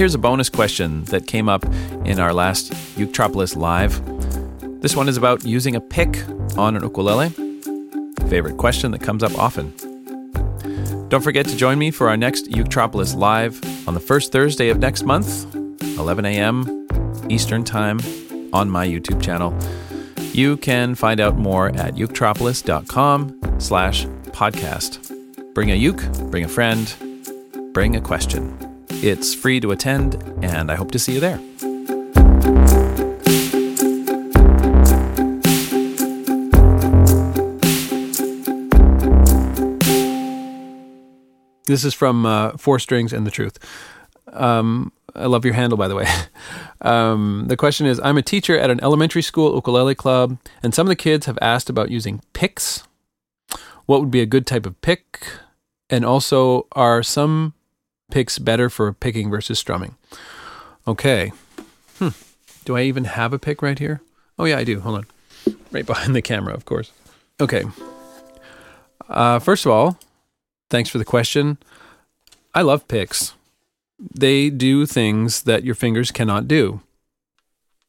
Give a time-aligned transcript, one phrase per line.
[0.00, 1.62] here's a bonus question that came up
[2.06, 4.00] in our last Uketropolis Live.
[4.80, 6.26] This one is about using a pick
[6.56, 7.28] on an ukulele.
[8.30, 9.74] Favorite question that comes up often.
[11.10, 14.78] Don't forget to join me for our next Uketropolis Live on the first Thursday of
[14.78, 16.88] next month, 11 a.m.
[17.28, 18.00] Eastern Time,
[18.54, 19.54] on my YouTube channel.
[20.32, 25.52] You can find out more at uketropolis.com slash podcast.
[25.52, 26.90] Bring a uke, bring a friend,
[27.74, 28.69] bring a question.
[29.02, 31.38] It's free to attend, and I hope to see you there.
[41.64, 43.58] This is from uh, Four Strings and the Truth.
[44.34, 46.06] Um, I love your handle, by the way.
[46.82, 50.86] Um, the question is I'm a teacher at an elementary school ukulele club, and some
[50.86, 52.84] of the kids have asked about using picks.
[53.84, 55.26] What would be a good type of pick?
[55.90, 57.52] And also, are some
[58.10, 59.96] picks better for picking versus strumming?
[60.86, 61.32] Okay.
[61.98, 62.08] Hmm.
[62.64, 64.00] Do I even have a pick right here?
[64.38, 64.80] Oh, yeah, I do.
[64.80, 65.54] Hold on.
[65.70, 66.92] Right behind the camera, of course.
[67.40, 67.64] Okay.
[69.08, 69.98] Uh, first of all,
[70.68, 71.58] thanks for the question.
[72.54, 73.34] I love picks
[74.00, 76.80] they do things that your fingers cannot do.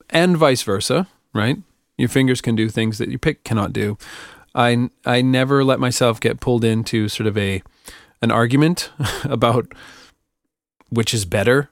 [0.09, 1.57] And vice versa, right?
[1.97, 3.97] Your fingers can do things that your pick cannot do.
[4.53, 7.63] I I never let myself get pulled into sort of a
[8.21, 8.91] an argument
[9.23, 9.73] about
[10.91, 11.69] which is better.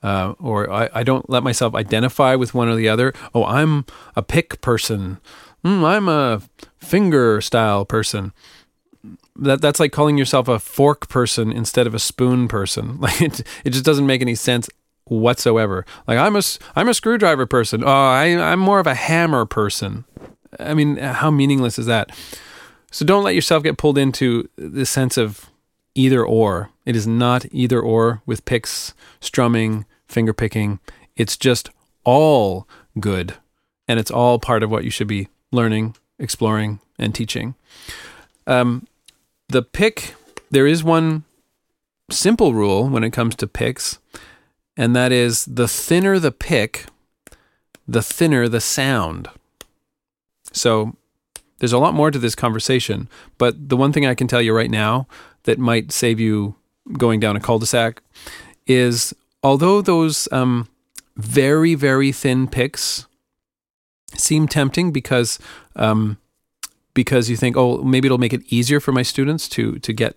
[0.00, 3.12] Uh, or I, I don't let myself identify with one or the other.
[3.34, 5.18] Oh, I'm a pick person.
[5.64, 6.40] Mm, I'm a
[6.78, 8.32] finger style person
[9.38, 12.98] that that's like calling yourself a fork person instead of a spoon person.
[13.08, 14.68] Like it, it just doesn't make any sense
[15.04, 15.86] whatsoever.
[16.06, 16.42] Like I'm a
[16.76, 17.82] I'm a screwdriver person.
[17.84, 20.04] Oh, I I'm more of a hammer person.
[20.58, 22.10] I mean, how meaningless is that?
[22.90, 25.50] So don't let yourself get pulled into the sense of
[25.94, 26.70] either or.
[26.88, 30.80] It is not either or with picks, strumming, finger picking.
[31.16, 31.68] It's just
[32.02, 32.66] all
[32.98, 33.34] good,
[33.86, 37.56] and it's all part of what you should be learning, exploring, and teaching.
[38.46, 38.86] Um,
[39.50, 40.14] the pick,
[40.50, 41.24] there is one
[42.10, 43.98] simple rule when it comes to picks,
[44.74, 46.86] and that is the thinner the pick,
[47.86, 49.28] the thinner the sound.
[50.52, 50.96] So
[51.58, 54.56] there's a lot more to this conversation, but the one thing I can tell you
[54.56, 55.06] right now
[55.42, 56.54] that might save you
[56.92, 58.02] going down a cul-de-sac
[58.66, 60.68] is although those um,
[61.16, 63.06] very very thin picks
[64.14, 65.38] seem tempting because
[65.76, 66.18] um,
[66.98, 70.16] because you think, oh, maybe it'll make it easier for my students to to get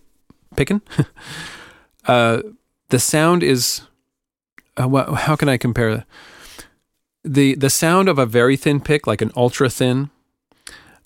[0.56, 0.82] picking.
[2.08, 2.42] uh,
[2.90, 3.82] the sound is,
[4.78, 6.06] uh, how can I compare
[7.24, 10.10] the the sound of a very thin pick, like an ultra thin,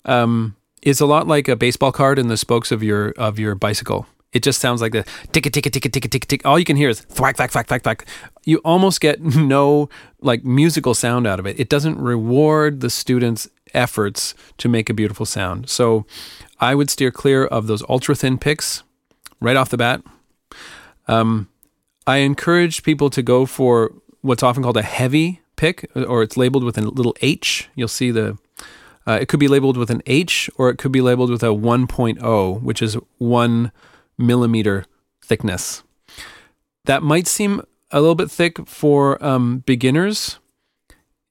[0.06, 3.54] um, is a lot like a baseball card in the spokes of your of your
[3.54, 4.06] bicycle.
[4.36, 5.02] It just sounds like the
[5.32, 6.44] tick a tick a tick a tick a tick tick.
[6.44, 8.06] All you can hear is thwack thwack thwack thwack thwack.
[8.44, 9.88] You almost get no
[10.20, 11.58] like musical sound out of it.
[11.58, 15.70] It doesn't reward the students' efforts to make a beautiful sound.
[15.70, 16.04] So
[16.60, 18.82] I would steer clear of those ultra thin picks
[19.40, 20.02] right off the bat.
[21.08, 21.48] Um,
[22.06, 26.62] I encourage people to go for what's often called a heavy pick, or it's labeled
[26.62, 27.70] with a little H.
[27.74, 28.36] You'll see the
[29.06, 31.54] uh, it could be labeled with an H or it could be labeled with a
[31.54, 33.72] 1.0, which is one
[34.18, 34.84] millimeter
[35.22, 35.82] thickness.
[36.84, 40.38] That might seem a little bit thick for um, beginners.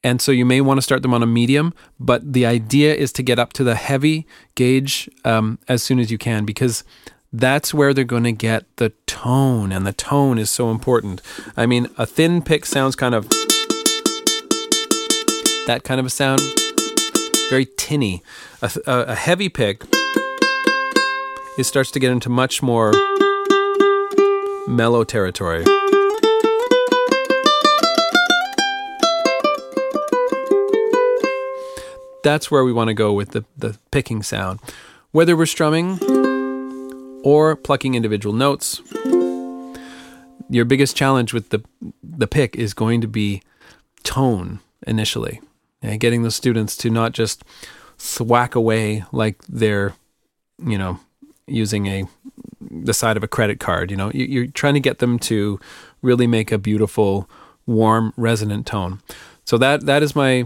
[0.03, 3.11] And so you may want to start them on a medium, but the idea is
[3.13, 6.83] to get up to the heavy gauge um, as soon as you can because
[7.33, 11.21] that's where they're going to get the tone, and the tone is so important.
[11.57, 13.27] I mean, a thin pick sounds kind of
[15.67, 16.39] that kind of a sound,
[17.49, 18.23] very tinny.
[18.61, 19.83] A, a, a heavy pick
[21.57, 22.91] it starts to get into much more
[24.67, 25.63] mellow territory.
[32.23, 34.59] That's where we want to go with the, the picking sound.
[35.11, 35.99] Whether we're strumming
[37.23, 38.81] or plucking individual notes,
[40.49, 41.63] your biggest challenge with the,
[42.03, 43.41] the pick is going to be
[44.03, 45.39] tone initially.
[45.81, 47.43] And getting the students to not just
[47.97, 49.93] thwack away like they're,
[50.57, 50.99] you know,
[51.47, 52.05] using a
[52.71, 53.91] the side of a credit card.
[53.91, 55.59] You know, you're trying to get them to
[56.01, 57.29] really make a beautiful,
[57.65, 59.01] warm, resonant tone.
[59.43, 60.45] So that that is my,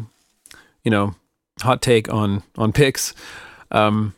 [0.83, 1.15] you know,
[1.61, 3.13] hot take on on picks.
[3.71, 4.15] Um,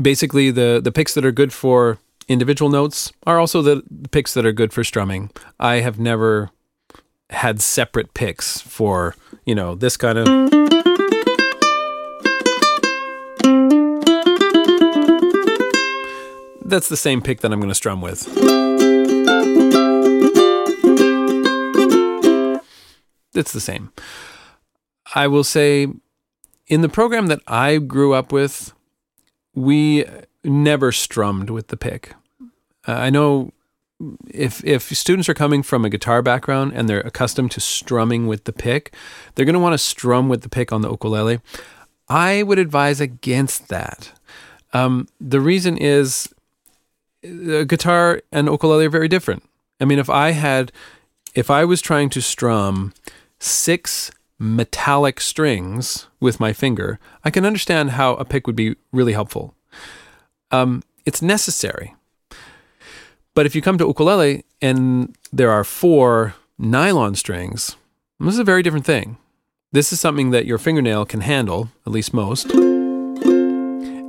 [0.00, 1.98] basically, the the picks that are good for
[2.28, 5.30] individual notes are also the picks that are good for strumming.
[5.60, 6.50] I have never
[7.30, 9.14] had separate picks for
[9.44, 10.91] you know this kind of.
[16.72, 18.26] That's the same pick that I'm going to strum with.
[23.34, 23.92] it's the same.
[25.14, 25.88] I will say,
[26.66, 28.72] in the program that I grew up with,
[29.54, 30.06] we
[30.42, 32.14] never strummed with the pick.
[32.88, 33.52] Uh, I know
[34.30, 38.44] if if students are coming from a guitar background and they're accustomed to strumming with
[38.44, 38.94] the pick,
[39.34, 41.40] they're going to want to strum with the pick on the ukulele.
[42.08, 44.12] I would advise against that.
[44.72, 46.32] Um, the reason is
[47.24, 49.42] uh, guitar and ukulele are very different.
[49.80, 50.72] I mean, if I had,
[51.34, 52.92] if I was trying to strum
[53.38, 59.12] six metallic strings with my finger, I can understand how a pick would be really
[59.12, 59.54] helpful.
[60.50, 61.94] Um, it's necessary.
[63.34, 67.76] But if you come to ukulele and there are four nylon strings,
[68.20, 69.16] this is a very different thing.
[69.72, 72.52] This is something that your fingernail can handle, at least most.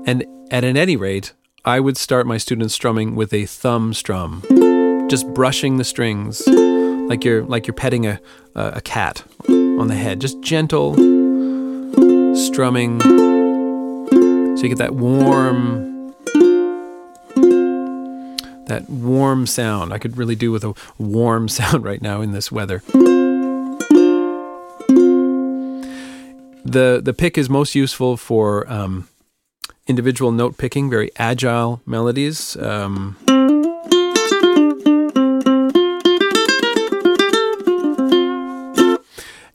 [0.06, 1.32] And at an any rate,
[1.66, 4.44] I would start my students strumming with a thumb strum,
[5.10, 8.20] just brushing the strings like you're like you're petting a
[8.54, 10.94] a cat on the head, just gentle
[12.36, 16.14] strumming, so you get that warm
[18.66, 19.94] that warm sound.
[19.94, 22.84] I could really do with a warm sound right now in this weather.
[26.66, 29.08] The the pick is most useful for um,
[29.88, 32.56] individual note picking, very agile melodies.
[32.58, 33.18] Um,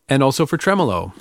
[0.09, 1.13] and also for tremolo.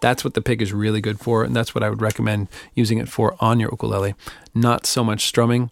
[0.00, 2.98] That's what the pick is really good for, and that's what I would recommend using
[2.98, 4.14] it for on your ukulele.
[4.54, 5.70] Not so much strumming.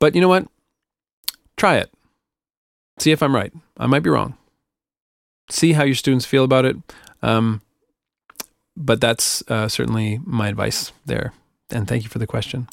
[0.00, 0.48] But you know what?
[1.56, 1.90] Try it.
[2.98, 3.52] See if I'm right.
[3.76, 4.36] I might be wrong.
[5.50, 6.76] See how your students feel about it.
[7.22, 7.60] Um,
[8.76, 11.32] but that's uh, certainly my advice there.
[11.70, 12.68] And thank you for the question.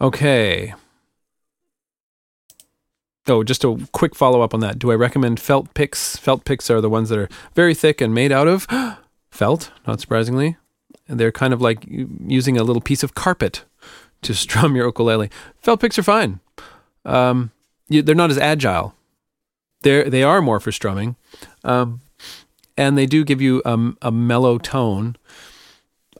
[0.00, 0.74] Okay.
[3.26, 4.78] Oh, just a quick follow up on that.
[4.78, 6.16] Do I recommend felt picks?
[6.16, 8.66] Felt picks are the ones that are very thick and made out of
[9.30, 10.56] felt, not surprisingly.
[11.06, 13.64] And they're kind of like using a little piece of carpet
[14.22, 15.30] to strum your ukulele.
[15.58, 16.40] Felt picks are fine.
[17.04, 17.52] Um,
[17.88, 18.94] you, they're not as agile.
[19.82, 21.16] They they are more for strumming,
[21.64, 22.00] um,
[22.76, 25.16] and they do give you um, a mellow tone.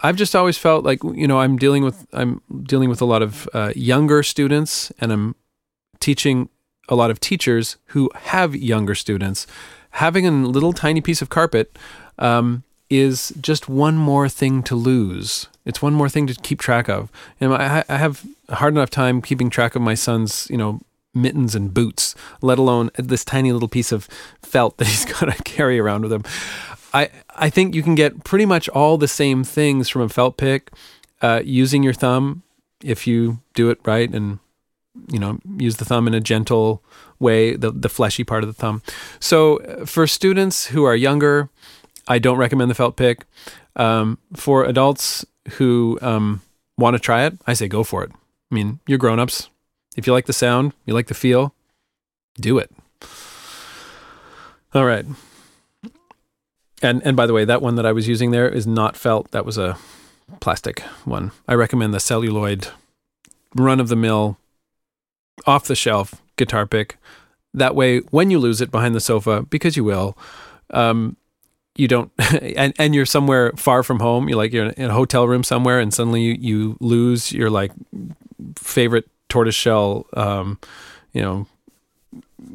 [0.02, 3.22] I've just always felt like you know I'm dealing with I'm dealing with a lot
[3.22, 5.34] of uh, younger students, and I'm
[6.00, 6.48] teaching
[6.88, 9.46] a lot of teachers who have younger students.
[9.92, 11.76] Having a little tiny piece of carpet
[12.18, 15.48] um, is just one more thing to lose.
[15.64, 17.10] It's one more thing to keep track of.
[17.40, 20.80] And I, I have a hard enough time keeping track of my son's, you know,
[21.14, 24.08] mittens and boots, let alone this tiny little piece of
[24.42, 26.24] felt that he's got to carry around with him.
[26.92, 30.36] I I think you can get pretty much all the same things from a felt
[30.36, 30.70] pick
[31.22, 32.42] uh, using your thumb
[32.82, 34.38] if you do it right and
[35.12, 36.82] you know use the thumb in a gentle
[37.20, 38.82] way, the the fleshy part of the thumb.
[39.20, 41.50] So uh, for students who are younger,
[42.08, 43.26] I don't recommend the felt pick.
[43.76, 46.42] Um, for adults who um,
[46.76, 48.10] want to try it, I say go for it.
[48.50, 49.48] I mean, you're grown ups.
[50.00, 51.55] If you like the sound, you like the feel,
[52.40, 52.71] do it.
[54.73, 55.04] All right.
[56.80, 59.30] And and by the way, that one that I was using there is not felt.
[59.33, 59.76] That was a
[60.40, 61.33] plastic one.
[61.47, 62.69] I recommend the celluloid
[63.54, 64.38] run of the mill
[65.47, 66.97] off the shelf guitar pick.
[67.52, 70.16] That way when you lose it behind the sofa because you will
[70.71, 71.19] um,
[71.76, 72.11] you don't
[72.57, 75.78] and, and you're somewhere far from home you're like you're in a hotel room somewhere
[75.78, 77.73] and suddenly you, you lose your like
[78.57, 80.58] favorite tortoiseshell um,
[81.12, 81.46] you know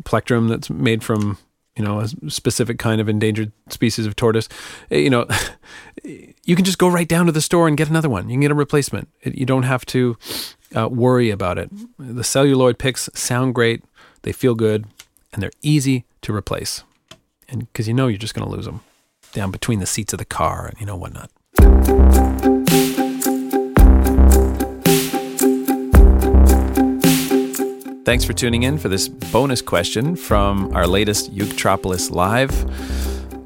[0.03, 1.37] plectrum that's made from
[1.75, 4.47] you know a specific kind of endangered species of tortoise.
[4.91, 5.27] Eh, you know
[6.03, 8.29] you can just go right down to the store and get another one.
[8.29, 9.09] You can get a replacement.
[9.23, 10.17] You don't have to
[10.75, 11.69] uh, worry about it.
[11.97, 13.83] The celluloid picks sound great.
[14.21, 14.85] They feel good.
[15.33, 16.83] And they're easy to replace.
[17.49, 18.81] And because you know you're just going to lose them
[19.33, 21.29] down between the seats of the car and you know whatnot
[28.05, 32.53] Thanks for tuning in for this bonus question from our latest Uketropolis Live.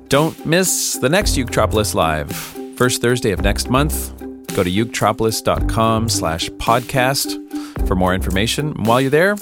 [0.09, 2.29] Don't miss the next Uketropolis Live,
[2.75, 4.17] first Thursday of next month.
[4.53, 8.73] Go to uketropolis.com slash podcast for more information.
[8.73, 9.37] And while you're there,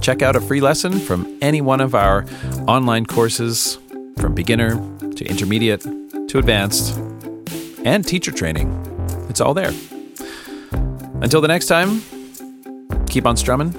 [0.00, 2.24] check out a free lesson from any one of our
[2.66, 3.76] online courses
[4.16, 4.76] from beginner
[5.14, 6.96] to intermediate to advanced
[7.84, 8.72] and teacher training.
[9.28, 9.74] It's all there.
[11.20, 12.00] Until the next time,
[13.08, 13.78] keep on strumming